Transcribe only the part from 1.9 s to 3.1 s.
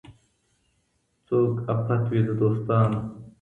وي د دوستانو